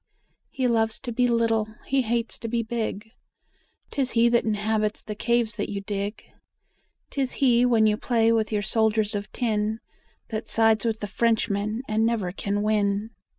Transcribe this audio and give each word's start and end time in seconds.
He 0.49 0.65
loves 0.67 0.99
to 1.01 1.11
be 1.11 1.27
little, 1.27 1.75
he 1.85 2.01
hates 2.01 2.39
to 2.39 2.47
be 2.47 2.63
big, 2.63 3.11
'Tis 3.91 4.09
he 4.13 4.29
that 4.29 4.43
inhabits 4.45 5.03
the 5.03 5.13
caves 5.13 5.53
that 5.57 5.69
you 5.69 5.79
dig; 5.81 6.23
'Tis 7.11 7.33
he 7.33 7.67
when 7.67 7.85
you 7.85 7.97
play 7.97 8.31
with 8.31 8.51
your 8.51 8.63
soldiers 8.63 9.13
of 9.13 9.31
tin 9.31 9.79
That 10.29 10.47
sides 10.47 10.85
with 10.85 11.01
the 11.01 11.07
Frenchmen 11.07 11.83
and 11.87 12.03
never 12.03 12.31
can 12.31 12.63
win. 12.63 13.11